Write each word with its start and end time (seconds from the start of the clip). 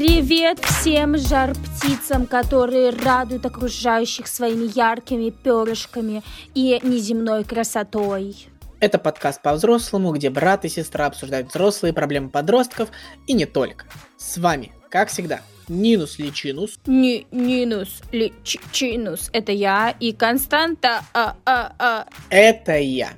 Привет 0.00 0.60
всем 0.60 1.18
жар-птицам, 1.18 2.26
которые 2.26 2.88
радуют 2.88 3.44
окружающих 3.44 4.28
своими 4.28 4.74
яркими 4.74 5.28
перышками 5.28 6.22
и 6.54 6.80
неземной 6.82 7.44
красотой. 7.44 8.34
Это 8.80 8.98
подкаст 8.98 9.42
по-взрослому, 9.42 10.12
где 10.12 10.30
брат 10.30 10.64
и 10.64 10.70
сестра 10.70 11.04
обсуждают 11.04 11.50
взрослые 11.50 11.92
проблемы 11.92 12.30
подростков 12.30 12.88
и 13.26 13.34
не 13.34 13.44
только. 13.44 13.84
С 14.16 14.38
вами, 14.38 14.72
как 14.88 15.10
всегда, 15.10 15.42
Нинус 15.68 16.18
Личинус. 16.18 16.78
Ни, 16.86 17.26
Нинус 17.30 18.00
Личинус, 18.10 19.28
это 19.34 19.52
я, 19.52 19.94
и 20.00 20.14
Константа, 20.14 21.04
а, 21.12 21.36
а, 21.44 21.74
а. 21.78 22.06
Это 22.30 22.78
я. 22.78 23.10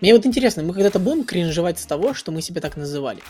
Мне 0.00 0.14
вот 0.14 0.26
интересно, 0.26 0.62
мы 0.62 0.74
когда-то 0.74 0.98
будем 0.98 1.24
кринжевать 1.24 1.78
с 1.78 1.86
того, 1.86 2.14
что 2.14 2.32
мы 2.32 2.42
себя 2.42 2.60
так 2.60 2.76
называли? 2.76 3.20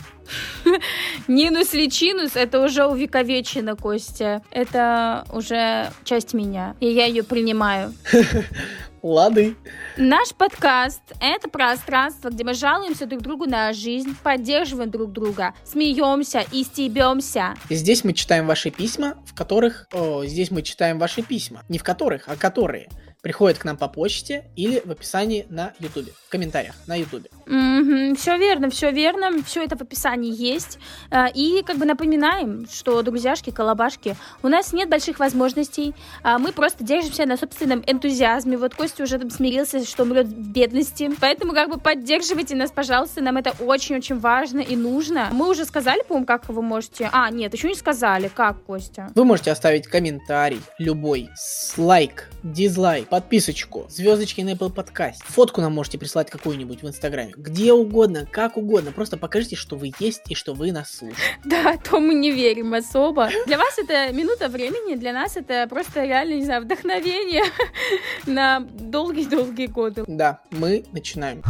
Нинус 1.27 1.73
Личинус, 1.73 2.35
это 2.35 2.63
уже 2.63 2.85
увековечено, 2.85 3.75
Костя. 3.75 4.41
Это 4.51 5.25
уже 5.31 5.91
часть 6.03 6.33
меня, 6.33 6.75
и 6.79 6.87
я 6.87 7.05
ее 7.05 7.23
принимаю. 7.23 7.93
Лады. 9.01 9.55
Наш 9.97 10.33
подкаст— 10.35 11.01
это 11.19 11.49
пространство, 11.49 12.29
где 12.29 12.43
мы 12.43 12.53
жалуемся 12.53 13.07
друг 13.07 13.23
другу 13.23 13.45
на 13.45 13.73
жизнь, 13.73 14.15
поддерживаем 14.21 14.91
друг 14.91 15.11
друга, 15.11 15.55
смеемся 15.65 16.45
и 16.51 16.63
стебемся. 16.63 17.55
Здесь 17.69 18.03
мы 18.03 18.13
читаем 18.13 18.45
ваши 18.45 18.69
письма, 18.69 19.17
в 19.25 19.33
которых... 19.33 19.87
О, 19.91 20.23
здесь 20.23 20.51
мы 20.51 20.61
читаем 20.61 20.99
ваши 20.99 21.23
письма. 21.23 21.63
Не 21.67 21.79
в 21.79 21.83
которых, 21.83 22.27
а 22.27 22.35
которые 22.35 22.89
приходят 23.21 23.57
к 23.59 23.65
нам 23.65 23.77
по 23.77 23.87
почте 23.87 24.45
или 24.55 24.81
в 24.83 24.91
описании 24.91 25.45
на 25.49 25.73
Ютубе, 25.79 26.11
в 26.25 26.29
комментариях 26.29 26.75
на 26.87 26.95
Ютубе. 26.95 27.29
Mm-hmm, 27.45 28.15
все 28.15 28.37
верно, 28.37 28.69
все 28.69 28.91
верно, 28.91 29.43
все 29.43 29.63
это 29.63 29.77
в 29.77 29.81
описании 29.81 30.33
есть. 30.35 30.79
А, 31.11 31.27
и 31.27 31.63
как 31.63 31.77
бы 31.77 31.85
напоминаем, 31.85 32.67
что, 32.71 33.01
друзьяшки, 33.01 33.51
колобашки, 33.51 34.15
у 34.41 34.47
нас 34.47 34.73
нет 34.73 34.89
больших 34.89 35.19
возможностей, 35.19 35.93
а 36.23 36.39
мы 36.39 36.51
просто 36.51 36.83
держимся 36.83 37.25
на 37.25 37.37
собственном 37.37 37.83
энтузиазме. 37.85 38.57
Вот 38.57 38.75
Костя 38.75 39.03
уже 39.03 39.19
там 39.19 39.29
смирился, 39.29 39.85
что 39.85 40.03
умрет 40.03 40.27
в 40.27 40.51
бедности. 40.51 41.11
Поэтому 41.19 41.53
как 41.53 41.69
бы 41.69 41.79
поддерживайте 41.79 42.55
нас, 42.55 42.71
пожалуйста, 42.71 43.21
нам 43.21 43.37
это 43.37 43.53
очень-очень 43.63 44.19
важно 44.19 44.59
и 44.59 44.75
нужно. 44.75 45.29
Мы 45.31 45.49
уже 45.49 45.65
сказали, 45.65 46.01
по-моему, 46.07 46.25
как 46.25 46.49
вы 46.49 46.61
можете... 46.61 47.09
А, 47.11 47.29
нет, 47.29 47.53
еще 47.53 47.67
не 47.67 47.75
сказали. 47.75 48.31
Как, 48.33 48.63
Костя? 48.63 49.09
Вы 49.13 49.25
можете 49.25 49.51
оставить 49.51 49.87
комментарий 49.87 50.61
любой, 50.79 51.29
с 51.35 51.77
лайк, 51.77 52.29
дизлайк, 52.43 53.10
подписочку, 53.11 53.85
звездочки 53.89 54.39
на 54.39 54.51
Apple 54.51 54.73
Podcast. 54.73 55.17
Фотку 55.25 55.59
нам 55.59 55.73
можете 55.73 55.97
прислать 55.97 56.29
какую-нибудь 56.29 56.81
в 56.81 56.87
Инстаграме. 56.87 57.33
Где 57.35 57.73
угодно, 57.73 58.25
как 58.25 58.55
угодно. 58.55 58.93
Просто 58.93 59.17
покажите, 59.17 59.57
что 59.57 59.75
вы 59.75 59.91
есть 59.99 60.21
и 60.29 60.33
что 60.33 60.53
вы 60.53 60.71
нас 60.71 60.91
слушаете. 60.91 61.21
Да, 61.43 61.75
то 61.77 61.99
мы 61.99 62.13
не 62.13 62.31
верим 62.31 62.73
особо. 62.73 63.29
Для 63.45 63.57
вас 63.57 63.77
это 63.77 64.13
минута 64.13 64.47
времени, 64.47 64.95
для 64.95 65.11
нас 65.11 65.35
это 65.35 65.67
просто 65.69 66.05
реально, 66.05 66.35
не 66.35 66.45
знаю, 66.45 66.63
вдохновение 66.63 67.43
на 68.25 68.61
долгие-долгие 68.61 69.67
годы. 69.67 70.05
Да, 70.07 70.39
мы 70.51 70.85
начинаем. 70.93 71.43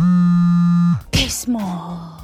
Письмо. 1.11 2.17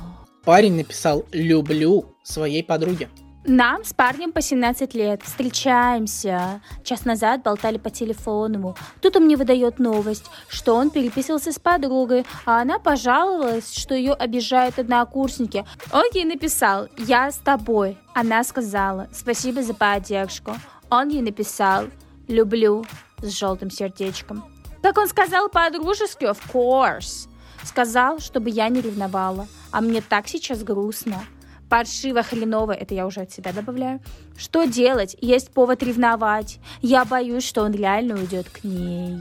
Парень 0.43 0.77
написал 0.77 1.25
«люблю» 1.31 2.15
своей 2.23 2.63
подруге. 2.63 3.09
Нам 3.49 3.85
с 3.85 3.93
парнем 3.93 4.33
по 4.33 4.41
17 4.41 4.93
лет. 4.93 5.23
Встречаемся. 5.23 6.59
Час 6.83 7.05
назад 7.05 7.43
болтали 7.43 7.77
по 7.77 7.89
телефону. 7.89 8.75
Тут 8.99 9.15
он 9.15 9.23
мне 9.23 9.37
выдает 9.37 9.79
новость, 9.79 10.25
что 10.49 10.75
он 10.75 10.89
переписывался 10.89 11.53
с 11.53 11.57
подругой, 11.57 12.25
а 12.45 12.61
она 12.61 12.77
пожаловалась, 12.77 13.73
что 13.73 13.95
ее 13.95 14.11
обижают 14.11 14.79
однокурсники. 14.79 15.63
Он 15.93 16.03
ей 16.13 16.25
написал 16.25 16.89
«Я 16.97 17.31
с 17.31 17.37
тобой». 17.37 17.97
Она 18.13 18.43
сказала 18.43 19.07
«Спасибо 19.13 19.63
за 19.63 19.73
поддержку». 19.73 20.51
Он 20.89 21.07
ей 21.07 21.21
написал 21.21 21.85
«Люблю» 22.27 22.83
с 23.21 23.29
желтым 23.29 23.71
сердечком. 23.71 24.43
Как 24.81 24.97
он 24.97 25.07
сказал 25.07 25.47
по-дружески, 25.47 26.25
of 26.25 26.39
course. 26.51 27.29
Сказал, 27.63 28.19
чтобы 28.19 28.49
я 28.49 28.67
не 28.67 28.81
ревновала. 28.81 29.47
А 29.71 29.79
мне 29.79 30.01
так 30.01 30.27
сейчас 30.27 30.63
грустно 30.63 31.23
паршиво 31.69 32.23
хреново, 32.23 32.71
это 32.71 32.93
я 32.93 33.05
уже 33.05 33.21
от 33.21 33.31
себя 33.31 33.53
добавляю. 33.53 33.99
Что 34.37 34.65
делать? 34.65 35.15
Есть 35.21 35.51
повод 35.51 35.83
ревновать. 35.83 36.59
Я 36.81 37.05
боюсь, 37.05 37.43
что 37.43 37.63
он 37.63 37.73
реально 37.73 38.15
уйдет 38.15 38.49
к 38.49 38.63
ней. 38.63 39.17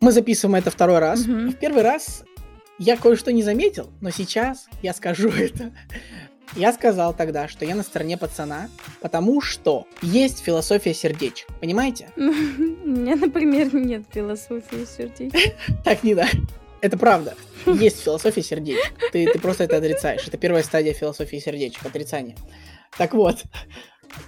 Мы 0.00 0.12
записываем 0.12 0.56
это 0.56 0.70
второй 0.70 0.98
раз. 0.98 1.22
Угу. 1.22 1.50
В 1.50 1.54
первый 1.54 1.82
раз 1.82 2.24
я 2.78 2.96
кое-что 2.96 3.32
не 3.32 3.42
заметил, 3.42 3.90
но 4.00 4.10
сейчас 4.10 4.66
я 4.82 4.92
скажу 4.92 5.28
это. 5.38 5.72
Я 6.56 6.72
сказал 6.72 7.14
тогда, 7.14 7.48
что 7.48 7.64
я 7.64 7.74
на 7.74 7.82
стороне 7.82 8.16
пацана, 8.16 8.68
потому 9.00 9.40
что 9.40 9.86
есть 10.02 10.40
философия 10.40 10.94
сердечек. 10.94 11.48
Понимаете? 11.60 12.10
У 12.16 12.20
меня, 12.20 13.16
например, 13.16 13.74
нет 13.74 14.04
философии 14.12 14.84
сердечек. 14.84 15.54
Так, 15.84 16.04
не 16.04 16.14
да. 16.14 16.28
Это 16.84 16.98
правда. 16.98 17.34
Есть 17.64 18.02
философия 18.02 18.42
сердечек. 18.42 18.92
Ты, 19.10 19.26
ты 19.32 19.38
просто 19.38 19.64
это 19.64 19.78
отрицаешь. 19.78 20.28
Это 20.28 20.36
первая 20.36 20.62
стадия 20.62 20.92
философии 20.92 21.38
сердечек, 21.38 21.86
отрицание. 21.86 22.36
Так 22.98 23.14
вот, 23.14 23.42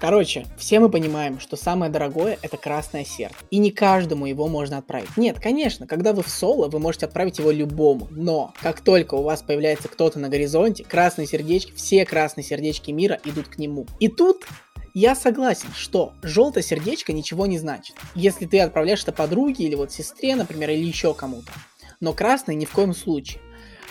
Короче, 0.00 0.46
все 0.58 0.80
мы 0.80 0.88
понимаем, 0.88 1.38
что 1.38 1.54
самое 1.56 1.92
дорогое 1.92 2.38
это 2.42 2.56
красное 2.56 3.04
сердце. 3.04 3.36
И 3.50 3.58
не 3.58 3.70
каждому 3.70 4.26
его 4.26 4.48
можно 4.48 4.78
отправить. 4.78 5.16
Нет, 5.16 5.38
конечно, 5.38 5.86
когда 5.86 6.12
вы 6.12 6.22
в 6.22 6.28
соло, 6.28 6.68
вы 6.68 6.80
можете 6.80 7.06
отправить 7.06 7.38
его 7.38 7.52
любому. 7.52 8.08
Но 8.10 8.52
как 8.60 8.80
только 8.80 9.14
у 9.14 9.22
вас 9.22 9.42
появляется 9.42 9.86
кто-то 9.88 10.18
на 10.18 10.28
горизонте, 10.30 10.82
красные 10.82 11.28
сердечки, 11.28 11.72
все 11.76 12.04
красные 12.06 12.42
сердечки 12.42 12.90
мира 12.90 13.20
идут 13.24 13.48
к 13.48 13.58
нему. 13.58 13.86
И 14.00 14.08
тут 14.08 14.44
я 14.92 15.14
согласен, 15.14 15.68
что 15.76 16.14
желтое 16.22 16.64
сердечко 16.64 17.12
ничего 17.12 17.46
не 17.46 17.58
значит. 17.58 17.94
Если 18.14 18.46
ты 18.46 18.60
отправляешь 18.60 19.02
это 19.02 19.12
подруге 19.12 19.66
или 19.66 19.74
вот 19.74 19.92
сестре, 19.92 20.34
например, 20.34 20.70
или 20.70 20.84
еще 20.84 21.12
кому-то 21.12 21.52
но 22.00 22.12
красный 22.12 22.54
ни 22.54 22.64
в 22.64 22.70
коем 22.70 22.94
случае. 22.94 23.40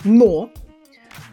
Но 0.04 0.52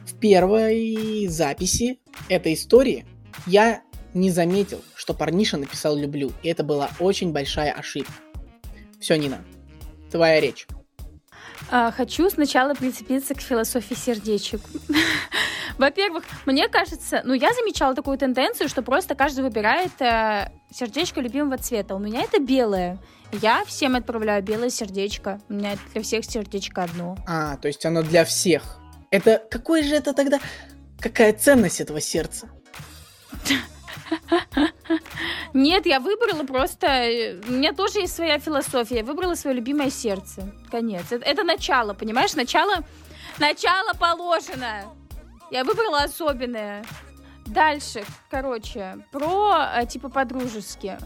в 0.07 0.15
первой 0.19 1.27
записи 1.29 1.99
этой 2.29 2.55
истории 2.55 3.07
я 3.47 3.83
не 4.15 4.31
заметил, 4.31 4.83
что 4.95 5.15
парниша 5.15 5.57
написал 5.57 5.97
«люблю», 5.97 6.33
и 6.43 6.49
это 6.49 6.65
была 6.65 6.91
очень 7.01 7.33
большая 7.33 7.73
ошибка. 7.73 8.13
Все, 9.01 9.17
Нина, 9.17 9.45
твоя 10.11 10.41
речь. 10.41 10.67
А, 11.71 11.91
хочу 11.91 12.29
сначала 12.29 12.75
прицепиться 12.75 13.35
к 13.35 13.41
философии 13.41 13.95
сердечек. 13.95 14.61
Во-первых, 15.79 16.25
мне 16.47 16.69
кажется, 16.69 17.23
ну, 17.25 17.35
я 17.35 17.53
замечала 17.53 17.95
такую 17.95 18.19
тенденцию, 18.19 18.69
что 18.69 18.83
просто 18.83 19.15
каждый 19.15 19.45
выбирает 19.45 19.93
э, 20.01 20.51
сердечко 20.71 21.21
любимого 21.21 21.59
цвета. 21.59 21.95
У 21.95 21.99
меня 21.99 22.23
это 22.23 22.41
белое. 22.41 22.99
Я 23.33 23.65
всем 23.65 23.97
отправляю 23.97 24.43
белое 24.43 24.71
сердечко. 24.71 25.41
У 25.49 25.55
меня 25.55 25.77
для 25.93 26.03
всех 26.03 26.25
сердечко 26.25 26.83
одно. 26.83 27.17
А, 27.27 27.57
то 27.57 27.69
есть 27.69 27.85
оно 27.87 28.03
для 28.03 28.25
всех. 28.25 28.79
Это 29.11 29.43
какой 29.51 29.83
же 29.83 29.95
это 29.95 30.13
тогда... 30.13 30.41
Какая 31.01 31.33
ценность 31.33 31.81
этого 31.81 32.01
сердца? 32.01 32.49
Нет, 35.55 35.87
я 35.87 36.01
выбрала 36.01 36.45
просто... 36.45 36.87
Э, 36.87 37.41
у 37.49 37.53
меня 37.53 37.73
тоже 37.73 38.01
есть 38.01 38.15
своя 38.15 38.39
философия. 38.39 38.97
Я 38.99 39.05
выбрала 39.05 39.35
свое 39.35 39.57
любимое 39.57 39.91
сердце. 39.91 40.53
Конец. 40.71 41.07
Это, 41.11 41.25
это 41.25 41.45
начало, 41.45 41.95
понимаешь? 41.95 42.35
Начало... 42.35 42.85
Начало 43.39 43.95
положено. 43.95 44.85
Я 45.53 45.65
выбрала 45.65 46.05
особенное. 46.05 46.83
Дальше, 47.45 48.05
короче, 48.31 49.05
про 49.13 49.69
э, 49.77 49.85
типа 49.85 50.09
по-дружески. 50.09 50.97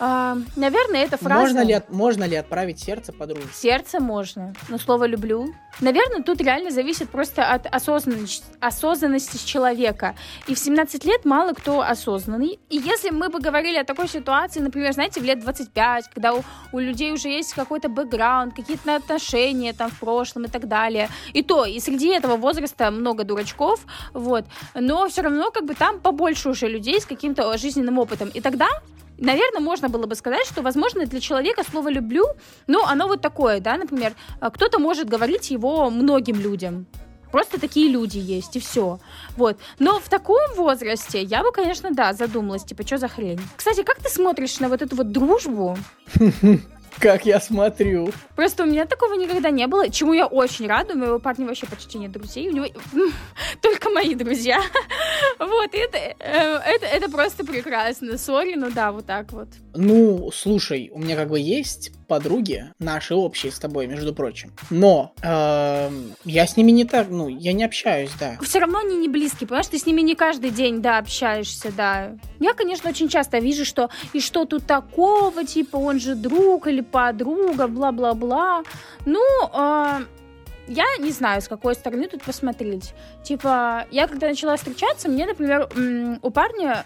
А, 0.00 0.36
наверное, 0.56 1.04
эта 1.04 1.16
фраза... 1.16 1.40
Можно 1.40 1.64
ли, 1.64 1.80
можно 1.88 2.24
ли 2.24 2.36
отправить 2.36 2.80
сердце 2.80 3.12
подруге? 3.12 3.42
Сердце 3.52 4.00
можно, 4.00 4.54
но 4.68 4.78
слово 4.78 5.06
«люблю». 5.06 5.54
Наверное, 5.80 6.22
тут 6.22 6.40
реально 6.40 6.70
зависит 6.70 7.08
просто 7.08 7.44
от 7.44 7.66
осознанности, 7.66 8.44
осознанности 8.60 9.38
человека. 9.44 10.14
И 10.46 10.54
в 10.54 10.58
17 10.58 11.04
лет 11.04 11.24
мало 11.24 11.54
кто 11.54 11.80
осознанный. 11.80 12.58
И 12.68 12.76
если 12.76 13.10
мы 13.10 13.30
бы 13.30 13.40
говорили 13.40 13.78
о 13.78 13.84
такой 13.84 14.06
ситуации, 14.06 14.60
например, 14.60 14.92
знаете, 14.92 15.20
в 15.20 15.24
лет 15.24 15.40
25, 15.40 16.08
когда 16.08 16.34
у, 16.34 16.42
у 16.72 16.78
людей 16.78 17.10
уже 17.12 17.28
есть 17.28 17.54
какой-то 17.54 17.88
бэкграунд, 17.88 18.54
какие-то 18.54 18.96
отношения 18.96 19.72
там 19.72 19.90
в 19.90 19.98
прошлом 19.98 20.44
и 20.44 20.48
так 20.48 20.68
далее. 20.68 21.08
И 21.32 21.42
то, 21.42 21.64
и 21.64 21.80
среди 21.80 22.08
этого 22.08 22.36
возраста 22.36 22.90
много 22.90 23.24
дурачков, 23.24 23.80
вот. 24.12 24.44
Но 24.74 25.08
все 25.08 25.22
равно 25.22 25.50
как 25.50 25.64
бы 25.64 25.74
там 25.74 26.00
побольше 26.00 26.50
уже 26.50 26.68
людей 26.68 27.00
с 27.00 27.06
каким-то 27.06 27.56
жизненным 27.56 27.98
опытом. 27.98 28.28
И 28.28 28.40
тогда 28.40 28.68
наверное, 29.22 29.60
можно 29.60 29.88
было 29.88 30.06
бы 30.06 30.14
сказать, 30.14 30.46
что, 30.46 30.62
возможно, 30.62 31.06
для 31.06 31.20
человека 31.20 31.62
слово 31.68 31.88
«люблю», 31.88 32.24
ну, 32.66 32.84
оно 32.84 33.06
вот 33.06 33.22
такое, 33.22 33.60
да, 33.60 33.76
например, 33.76 34.12
а, 34.40 34.50
кто-то 34.50 34.78
может 34.78 35.08
говорить 35.08 35.50
его 35.50 35.90
многим 35.90 36.40
людям, 36.40 36.86
Просто 37.30 37.58
такие 37.58 37.88
люди 37.88 38.18
есть, 38.18 38.56
и 38.56 38.60
все. 38.60 39.00
Вот. 39.38 39.56
Но 39.78 39.98
в 39.98 40.08
таком 40.10 40.38
возрасте 40.54 41.22
я 41.22 41.42
бы, 41.42 41.50
конечно, 41.50 41.90
да, 41.90 42.12
задумалась, 42.12 42.62
типа, 42.62 42.86
что 42.86 42.98
за 42.98 43.08
хрень. 43.08 43.40
Кстати, 43.56 43.82
как 43.82 43.96
ты 44.00 44.10
смотришь 44.10 44.60
на 44.60 44.68
вот 44.68 44.82
эту 44.82 44.96
вот 44.96 45.10
дружбу? 45.10 45.78
Как 47.02 47.26
я 47.26 47.40
смотрю. 47.40 48.12
Просто 48.36 48.62
у 48.62 48.66
меня 48.66 48.86
такого 48.86 49.14
никогда 49.14 49.50
не 49.50 49.66
было, 49.66 49.90
чему 49.90 50.12
я 50.12 50.28
очень 50.28 50.68
рада. 50.68 50.94
У 50.94 50.96
моего 50.96 51.18
парня 51.18 51.46
вообще 51.46 51.66
почти 51.66 51.98
нет 51.98 52.12
друзей. 52.12 52.48
У 52.48 52.52
него 52.52 52.66
только 53.60 53.90
мои 53.90 54.14
друзья. 54.14 54.62
Вот, 55.38 55.70
это, 55.72 55.98
э, 55.98 56.14
это, 56.20 56.86
это 56.86 57.10
просто 57.10 57.44
прекрасно. 57.44 58.18
Сори, 58.18 58.54
ну 58.54 58.70
да, 58.70 58.92
вот 58.92 59.06
так 59.06 59.32
вот. 59.32 59.48
Ну, 59.74 60.30
слушай, 60.32 60.90
у 60.92 61.00
меня 61.00 61.16
как 61.16 61.30
бы 61.30 61.40
есть 61.40 61.90
подруги, 62.12 62.66
наши 62.78 63.14
общие 63.14 63.50
с 63.50 63.58
тобой, 63.58 63.86
между 63.86 64.14
прочим. 64.14 64.52
Но 64.68 65.14
э, 65.22 65.90
я 66.26 66.46
с 66.46 66.58
ними 66.58 66.70
не 66.70 66.84
так, 66.84 67.08
ну, 67.08 67.26
я 67.26 67.54
не 67.54 67.64
общаюсь, 67.64 68.10
да. 68.20 68.36
Все 68.42 68.58
равно 68.58 68.80
они 68.80 68.98
не 68.98 69.08
близкие, 69.08 69.48
понимаешь? 69.48 69.68
Ты 69.68 69.78
с 69.78 69.86
ними 69.86 70.02
не 70.02 70.14
каждый 70.14 70.50
день, 70.50 70.82
да, 70.82 70.98
общаешься, 70.98 71.72
да. 71.74 72.10
Я, 72.38 72.52
конечно, 72.52 72.90
очень 72.90 73.08
часто 73.08 73.38
вижу, 73.38 73.64
что 73.64 73.88
и 74.12 74.20
что 74.20 74.44
тут 74.44 74.66
такого, 74.66 75.42
типа, 75.46 75.76
он 75.78 76.00
же 76.00 76.14
друг 76.14 76.66
или 76.66 76.82
подруга, 76.82 77.66
бла-бла-бла. 77.66 78.62
Ну, 79.06 79.24
э, 79.54 80.00
я 80.68 80.84
не 80.98 81.12
знаю, 81.12 81.40
с 81.40 81.48
какой 81.48 81.74
стороны 81.74 82.08
тут 82.08 82.22
посмотреть. 82.22 82.92
Типа, 83.24 83.86
я 83.90 84.06
когда 84.06 84.28
начала 84.28 84.58
встречаться, 84.58 85.08
мне, 85.08 85.24
например, 85.24 85.66
у 86.20 86.30
парня 86.30 86.84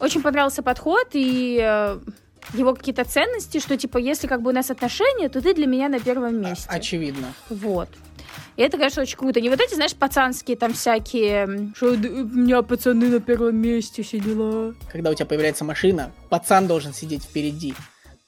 очень 0.00 0.22
понравился 0.22 0.64
подход 0.64 1.06
и 1.12 1.60
э, 1.62 1.98
его 2.52 2.74
какие-то 2.74 3.04
ценности, 3.04 3.58
что, 3.58 3.76
типа, 3.76 3.98
если 3.98 4.26
как 4.26 4.42
бы 4.42 4.50
у 4.50 4.54
нас 4.54 4.70
отношения, 4.70 5.28
то 5.28 5.40
ты 5.40 5.54
для 5.54 5.66
меня 5.66 5.88
на 5.88 6.00
первом 6.00 6.40
месте. 6.40 6.66
Очевидно. 6.68 7.32
Вот. 7.48 7.88
И 8.56 8.62
это, 8.62 8.76
конечно, 8.76 9.02
очень 9.02 9.16
круто. 9.16 9.40
Не 9.40 9.48
вот 9.48 9.60
эти, 9.60 9.74
знаешь, 9.74 9.94
пацанские 9.94 10.56
там 10.56 10.74
всякие, 10.74 11.72
что 11.74 11.92
у 11.92 11.96
меня 11.96 12.62
пацаны 12.62 13.08
на 13.08 13.20
первом 13.20 13.56
месте, 13.56 14.02
все 14.02 14.20
дела. 14.20 14.74
Когда 14.92 15.10
у 15.10 15.14
тебя 15.14 15.26
появляется 15.26 15.64
машина, 15.64 16.12
пацан 16.28 16.66
должен 16.66 16.92
сидеть 16.92 17.24
впереди 17.24 17.74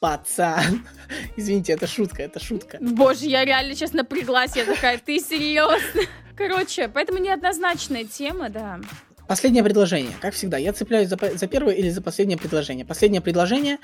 пацан. 0.01 0.87
Извините, 1.37 1.73
это 1.73 1.87
шутка, 1.87 2.23
это 2.23 2.41
шутка. 2.41 2.79
Боже, 2.81 3.27
я 3.27 3.45
реально 3.45 3.75
сейчас 3.75 3.93
напряглась, 3.93 4.55
я 4.57 4.65
такая, 4.65 4.99
ты 4.99 5.19
серьезно? 5.21 6.03
Короче, 6.37 6.89
поэтому 6.89 7.19
неоднозначная 7.19 8.05
тема, 8.05 8.51
да. 8.51 8.81
Последнее 9.29 9.65
предложение. 9.65 10.13
Как 10.21 10.35
всегда, 10.35 10.57
я 10.57 10.73
цепляюсь 10.73 11.09
за, 11.09 11.19
за 11.35 11.47
первое 11.47 11.75
или 11.75 11.91
за 11.91 12.01
последнее 12.01 12.39
предложение. 12.39 12.85
Последнее 12.85 13.21
предложение, 13.21 13.79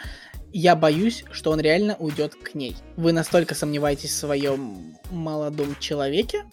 я 0.53 0.77
боюсь, 0.77 1.25
что 1.33 1.51
он 1.51 1.61
реально 1.61 1.97
уйдет 1.99 2.35
к 2.37 2.55
ней. 2.55 2.77
Вы 2.97 3.13
настолько 3.13 3.55
сомневаетесь 3.55 4.11
в 4.11 4.17
своем 4.17 4.97
молодом 5.11 5.77
человеке? 5.81 6.45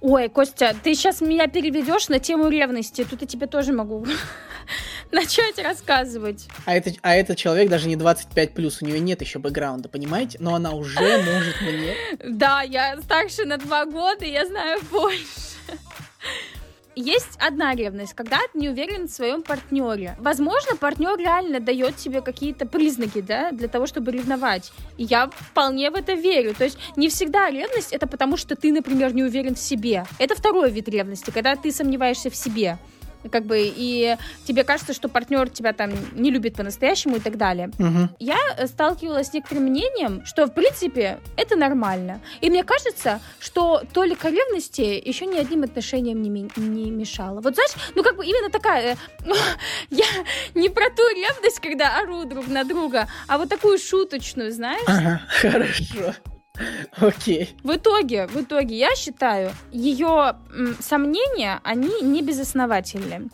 Ой, 0.00 0.28
Костя, 0.28 0.74
ты 0.82 0.94
сейчас 0.94 1.20
меня 1.20 1.46
переведешь 1.46 2.08
на 2.08 2.18
тему 2.18 2.48
ревности. 2.48 3.04
Тут 3.08 3.20
я 3.20 3.26
тебе 3.26 3.46
тоже 3.46 3.72
могу 3.72 4.06
начать 5.12 5.58
рассказывать. 5.58 6.48
А, 6.66 6.74
это, 6.74 6.92
а 7.02 7.14
этот 7.14 7.36
человек 7.36 7.68
даже 7.68 7.88
не 7.88 7.96
25 7.96 8.54
плюс, 8.54 8.82
у 8.82 8.86
нее 8.86 8.98
нет 8.98 9.20
еще 9.20 9.38
бэкграунда, 9.38 9.88
понимаете? 9.88 10.38
Но 10.40 10.54
она 10.54 10.72
уже 10.72 11.00
может 11.00 11.60
мне. 11.60 11.94
Да, 12.24 12.62
я 12.62 13.00
старше 13.02 13.44
на 13.44 13.56
два 13.58 13.84
года, 13.84 14.24
я 14.24 14.46
знаю 14.46 14.80
больше. 14.90 15.49
Есть 16.96 17.38
одна 17.38 17.74
ревность, 17.74 18.14
когда 18.14 18.38
ты 18.52 18.58
не 18.58 18.68
уверен 18.68 19.06
в 19.06 19.10
своем 19.10 19.42
партнере. 19.42 20.16
Возможно, 20.18 20.76
партнер 20.76 21.16
реально 21.16 21.60
дает 21.60 21.96
тебе 21.96 22.20
какие-то 22.20 22.66
признаки, 22.66 23.20
да, 23.20 23.52
для 23.52 23.68
того, 23.68 23.86
чтобы 23.86 24.10
ревновать. 24.10 24.72
И 24.98 25.04
я 25.04 25.28
вполне 25.28 25.90
в 25.90 25.94
это 25.94 26.14
верю. 26.14 26.52
То 26.54 26.64
есть 26.64 26.78
не 26.96 27.08
всегда 27.08 27.48
ревность 27.48 27.92
это 27.92 28.06
потому, 28.08 28.36
что 28.36 28.56
ты, 28.56 28.72
например, 28.72 29.14
не 29.14 29.22
уверен 29.22 29.54
в 29.54 29.60
себе. 29.60 30.04
Это 30.18 30.34
второй 30.34 30.70
вид 30.70 30.88
ревности, 30.88 31.30
когда 31.30 31.54
ты 31.54 31.70
сомневаешься 31.70 32.28
в 32.28 32.36
себе 32.36 32.78
как 33.30 33.44
бы, 33.44 33.58
и 33.60 34.16
тебе 34.46 34.64
кажется, 34.64 34.92
что 34.94 35.08
партнер 35.08 35.48
тебя 35.48 35.72
там 35.72 35.90
не 36.12 36.30
любит 36.30 36.56
по-настоящему 36.56 37.16
и 37.16 37.20
так 37.20 37.36
далее. 37.36 37.70
Угу. 37.78 38.16
Я 38.18 38.38
сталкивалась 38.66 39.28
с 39.28 39.32
некоторым 39.32 39.64
мнением, 39.64 40.24
что, 40.24 40.46
в 40.46 40.54
принципе, 40.54 41.18
это 41.36 41.56
нормально. 41.56 42.20
И 42.40 42.50
мне 42.50 42.64
кажется, 42.64 43.20
что 43.38 43.82
только 43.92 44.28
ревности 44.28 44.80
еще 44.80 45.26
ни 45.26 45.38
одним 45.38 45.62
отношениям 45.62 46.22
не, 46.22 46.30
ми- 46.30 46.50
не 46.56 46.90
мешало. 46.90 47.40
Вот 47.40 47.54
знаешь, 47.54 47.72
ну 47.94 48.02
как 48.02 48.16
бы 48.16 48.24
именно 48.24 48.50
такая, 48.50 48.94
э, 48.94 48.96
я 49.90 50.06
не 50.54 50.68
про 50.68 50.90
ту 50.90 51.02
ревность, 51.14 51.60
когда 51.60 51.98
ору 51.98 52.24
друг 52.24 52.48
на 52.48 52.64
друга, 52.64 53.08
а 53.28 53.38
вот 53.38 53.48
такую 53.48 53.78
шуточную, 53.78 54.52
знаешь? 54.52 54.82
Ага, 54.86 55.20
хорошо. 55.40 56.14
Окей. 57.00 57.54
В 57.62 57.76
итоге, 57.76 58.26
в 58.26 58.36
итоге, 58.36 58.76
я 58.76 58.94
считаю, 58.94 59.52
ее 59.72 60.36
сомнения, 60.80 61.60
они 61.62 62.00
не 62.02 62.22
безосновательны. 62.22 63.30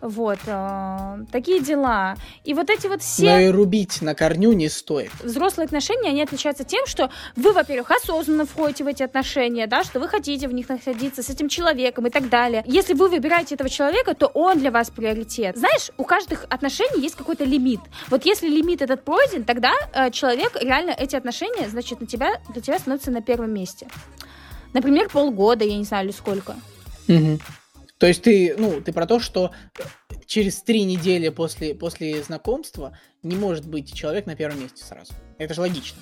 Вот, 0.00 0.38
э, 0.46 1.18
такие 1.30 1.60
дела. 1.60 2.16
И 2.44 2.54
вот 2.54 2.70
эти 2.70 2.86
вот 2.86 3.02
все... 3.02 3.32
Но 3.32 3.38
и 3.38 3.48
рубить 3.48 4.00
на 4.00 4.14
корню 4.14 4.52
не 4.52 4.68
стоит. 4.68 5.10
Взрослые 5.22 5.66
отношения, 5.66 6.08
они 6.08 6.22
отличаются 6.22 6.64
тем, 6.64 6.86
что 6.86 7.10
вы, 7.36 7.52
во-первых, 7.52 7.90
осознанно 7.90 8.46
входите 8.46 8.84
в 8.84 8.86
эти 8.86 9.02
отношения, 9.02 9.66
да, 9.66 9.84
что 9.84 10.00
вы 10.00 10.08
хотите 10.08 10.48
в 10.48 10.54
них 10.54 10.68
находиться 10.68 11.22
с 11.22 11.28
этим 11.28 11.48
человеком 11.48 12.06
и 12.06 12.10
так 12.10 12.30
далее. 12.30 12.64
Если 12.66 12.94
вы 12.94 13.08
выбираете 13.08 13.56
этого 13.56 13.68
человека, 13.68 14.14
то 14.14 14.26
он 14.28 14.58
для 14.58 14.70
вас 14.70 14.90
приоритет. 14.90 15.58
Знаешь, 15.58 15.90
у 15.98 16.04
каждых 16.04 16.46
отношений 16.48 17.02
есть 17.02 17.16
какой-то 17.16 17.44
лимит. 17.44 17.80
Вот 18.08 18.24
если 18.24 18.48
лимит 18.48 18.80
этот 18.80 19.04
пройден, 19.04 19.44
тогда 19.44 19.72
э, 19.92 20.10
человек 20.12 20.56
реально 20.60 20.92
эти 20.92 21.14
отношения, 21.14 21.68
значит, 21.68 22.00
на 22.00 22.06
тебя, 22.06 22.40
для 22.48 22.62
тебя 22.62 22.69
становится 22.78 23.10
на 23.10 23.22
первом 23.22 23.52
месте. 23.52 23.88
Например, 24.72 25.08
полгода, 25.08 25.64
я 25.64 25.76
не 25.76 25.84
знаю, 25.84 26.06
или 26.06 26.12
сколько. 26.12 26.54
Угу. 27.08 27.40
То 27.98 28.06
есть 28.06 28.22
ты, 28.22 28.54
ну, 28.56 28.80
ты 28.80 28.92
про 28.92 29.06
то, 29.06 29.20
что 29.20 29.52
через 30.26 30.62
три 30.62 30.84
недели 30.84 31.28
после, 31.28 31.74
после 31.74 32.22
знакомства 32.22 32.96
не 33.22 33.36
может 33.36 33.66
быть 33.66 33.92
человек 33.92 34.26
на 34.26 34.36
первом 34.36 34.60
месте 34.60 34.84
сразу. 34.84 35.12
Это 35.38 35.54
же 35.54 35.60
логично. 35.60 36.00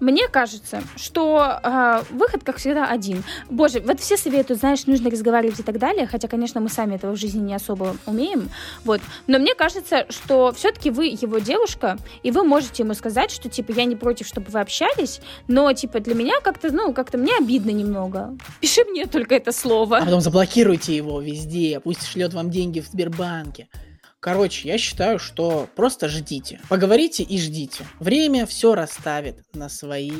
Мне 0.00 0.28
кажется, 0.28 0.82
что 0.96 1.60
э, 1.62 2.02
выход, 2.10 2.44
как 2.44 2.56
всегда, 2.56 2.86
один. 2.86 3.24
Боже, 3.48 3.80
вот 3.80 4.00
все 4.00 4.16
советуют, 4.16 4.60
знаешь, 4.60 4.86
нужно 4.86 5.10
разговаривать 5.10 5.60
и 5.60 5.62
так 5.62 5.78
далее, 5.78 6.06
хотя, 6.06 6.28
конечно, 6.28 6.60
мы 6.60 6.68
сами 6.68 6.96
этого 6.96 7.12
в 7.12 7.16
жизни 7.16 7.40
не 7.40 7.54
особо 7.54 7.96
умеем, 8.06 8.50
вот. 8.84 9.00
Но 9.26 9.38
мне 9.38 9.54
кажется, 9.54 10.06
что 10.10 10.52
все-таки 10.52 10.90
вы 10.90 11.06
его 11.06 11.38
девушка, 11.38 11.98
и 12.22 12.30
вы 12.30 12.44
можете 12.44 12.82
ему 12.82 12.94
сказать, 12.94 13.30
что, 13.30 13.48
типа, 13.48 13.72
я 13.72 13.84
не 13.84 13.96
против, 13.96 14.26
чтобы 14.26 14.50
вы 14.50 14.60
общались, 14.60 15.20
но, 15.48 15.72
типа, 15.72 16.00
для 16.00 16.14
меня 16.14 16.40
как-то, 16.42 16.70
ну, 16.72 16.92
как-то 16.92 17.16
мне 17.16 17.32
обидно 17.38 17.70
немного. 17.70 18.36
Пиши 18.60 18.84
мне 18.84 19.06
только 19.06 19.34
это 19.34 19.52
слово. 19.52 19.98
А 19.98 20.04
потом 20.04 20.20
заблокируйте 20.20 20.94
его 20.94 21.20
везде, 21.20 21.80
пусть 21.80 22.06
шлет 22.06 22.34
вам 22.34 22.50
деньги 22.50 22.80
в 22.80 22.86
Сбербанке. 22.86 23.68
Короче, 24.26 24.66
я 24.66 24.76
считаю, 24.76 25.20
что 25.20 25.68
просто 25.76 26.08
ждите. 26.08 26.58
Поговорите 26.68 27.22
и 27.22 27.38
ждите. 27.38 27.86
Время 28.00 28.44
все 28.44 28.74
расставит 28.74 29.36
на 29.54 29.68
свои 29.68 30.10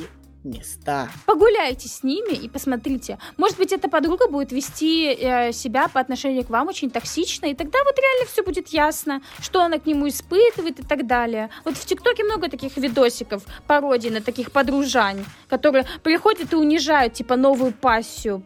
места. 0.45 1.09
Погуляйте 1.25 1.89
с 1.89 2.03
ними 2.03 2.31
и 2.31 2.47
посмотрите. 2.47 3.19
Может 3.35 3.57
быть, 3.57 3.73
эта 3.73 3.89
подруга 3.89 4.29
будет 4.29 4.53
вести 4.53 5.13
э, 5.13 5.51
себя 5.51 5.89
по 5.89 5.99
отношению 5.99 6.45
к 6.45 6.49
вам 6.49 6.69
очень 6.69 6.89
токсично, 6.89 7.47
и 7.47 7.53
тогда 7.53 7.79
вот 7.83 7.97
реально 7.99 8.31
все 8.31 8.43
будет 8.43 8.69
ясно, 8.69 9.21
что 9.41 9.61
она 9.61 9.77
к 9.77 9.85
нему 9.85 10.07
испытывает 10.07 10.79
и 10.79 10.83
так 10.83 11.05
далее. 11.05 11.49
Вот 11.65 11.75
в 11.75 11.85
ТикТоке 11.85 12.23
много 12.23 12.49
таких 12.49 12.77
видосиков, 12.77 13.43
пародий 13.67 14.09
на 14.09 14.21
таких 14.21 14.53
подружань, 14.53 15.25
которые 15.49 15.85
приходят 16.01 16.53
и 16.53 16.55
унижают, 16.55 17.11
типа, 17.11 17.35
новую 17.35 17.73
пассию 17.73 18.41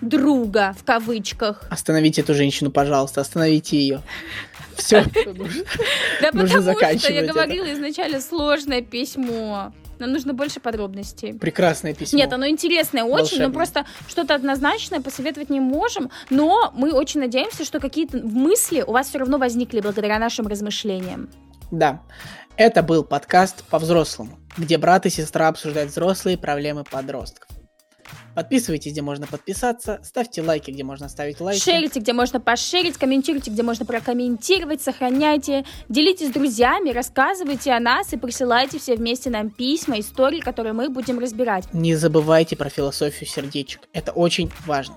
друга 0.00 0.74
в 0.78 0.84
кавычках. 0.84 1.62
Остановите 1.70 2.20
эту 2.20 2.34
женщину, 2.34 2.70
пожалуйста, 2.70 3.20
остановите 3.20 3.78
ее. 3.78 4.02
Все, 4.76 5.04
Да 6.20 6.32
потому 6.32 6.48
что 6.48 7.12
я 7.12 7.26
говорила 7.26 7.72
изначально 7.72 8.20
сложное 8.20 8.82
письмо. 8.82 9.72
Нам 9.98 10.12
нужно 10.12 10.34
больше 10.34 10.60
подробностей. 10.60 11.34
Прекрасное 11.34 11.94
письмо. 11.94 12.18
Нет, 12.18 12.32
оно 12.32 12.46
интересное 12.48 13.04
очень, 13.04 13.40
но 13.40 13.50
просто 13.50 13.86
что-то 14.08 14.34
однозначное 14.34 15.00
посоветовать 15.00 15.50
не 15.50 15.60
можем. 15.60 16.10
Но 16.30 16.72
мы 16.74 16.92
очень 16.92 17.20
надеемся, 17.20 17.64
что 17.64 17.80
какие-то 17.80 18.18
мысли 18.18 18.82
у 18.86 18.92
вас 18.92 19.08
все 19.08 19.18
равно 19.18 19.38
возникли 19.38 19.80
благодаря 19.80 20.18
нашим 20.18 20.46
размышлениям. 20.46 21.30
Да. 21.70 22.02
Это 22.56 22.82
был 22.82 23.04
подкаст 23.04 23.64
по-взрослому, 23.64 24.38
где 24.56 24.78
брат 24.78 25.04
и 25.06 25.10
сестра 25.10 25.48
обсуждают 25.48 25.90
взрослые 25.90 26.38
проблемы 26.38 26.84
подростков. 26.84 27.45
Подписывайтесь, 28.36 28.92
где 28.92 29.00
можно 29.00 29.26
подписаться, 29.26 29.98
ставьте 30.04 30.42
лайки, 30.42 30.70
где 30.70 30.84
можно 30.84 31.08
ставить 31.08 31.40
лайки. 31.40 31.58
Шерите, 31.58 32.00
где 32.00 32.12
можно 32.12 32.38
пошерить, 32.38 32.98
комментируйте, 32.98 33.50
где 33.50 33.62
можно 33.62 33.86
прокомментировать, 33.86 34.82
сохраняйте, 34.82 35.64
делитесь 35.88 36.28
с 36.28 36.32
друзьями, 36.32 36.90
рассказывайте 36.90 37.72
о 37.72 37.80
нас 37.80 38.12
и 38.12 38.18
присылайте 38.18 38.78
все 38.78 38.94
вместе 38.94 39.30
нам 39.30 39.48
письма, 39.48 39.98
истории, 40.00 40.40
которые 40.40 40.74
мы 40.74 40.90
будем 40.90 41.18
разбирать. 41.18 41.72
Не 41.72 41.94
забывайте 41.94 42.56
про 42.56 42.68
философию 42.68 43.26
сердечек, 43.26 43.88
это 43.94 44.12
очень 44.12 44.52
важно. 44.66 44.96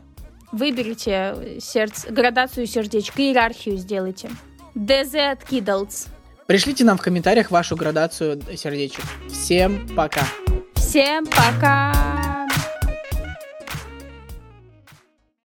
Выберите 0.52 1.60
сердце, 1.62 2.12
градацию 2.12 2.68
сердечка, 2.68 3.22
иерархию 3.22 3.78
сделайте. 3.78 4.30
ДЗ 4.76 5.16
от 5.16 5.44
Kiddles. 5.50 6.10
Пришлите 6.46 6.84
нам 6.84 6.98
в 6.98 7.02
комментариях 7.02 7.52
вашу 7.52 7.78
градацию 7.78 8.42
сердечек. 8.58 9.06
Всем 9.30 9.88
пока. 9.96 10.28
Всем 10.76 11.26
пока. 11.26 12.29